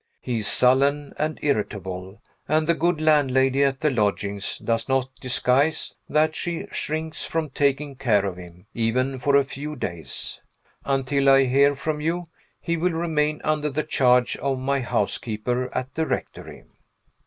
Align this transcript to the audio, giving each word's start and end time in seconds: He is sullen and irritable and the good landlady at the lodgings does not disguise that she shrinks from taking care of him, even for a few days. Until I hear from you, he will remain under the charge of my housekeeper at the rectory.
He 0.19 0.39
is 0.39 0.47
sullen 0.47 1.13
and 1.19 1.37
irritable 1.43 2.23
and 2.47 2.65
the 2.65 2.73
good 2.73 2.99
landlady 2.99 3.63
at 3.63 3.81
the 3.81 3.91
lodgings 3.91 4.57
does 4.57 4.89
not 4.89 5.13
disguise 5.21 5.93
that 6.09 6.35
she 6.35 6.65
shrinks 6.71 7.23
from 7.23 7.51
taking 7.51 7.95
care 7.97 8.25
of 8.25 8.35
him, 8.35 8.65
even 8.73 9.19
for 9.19 9.35
a 9.35 9.43
few 9.43 9.75
days. 9.75 10.39
Until 10.85 11.29
I 11.29 11.45
hear 11.45 11.75
from 11.75 12.01
you, 12.01 12.29
he 12.59 12.77
will 12.77 12.93
remain 12.93 13.41
under 13.43 13.69
the 13.69 13.83
charge 13.83 14.35
of 14.37 14.57
my 14.57 14.79
housekeeper 14.81 15.69
at 15.77 15.93
the 15.93 16.07
rectory. 16.07 16.63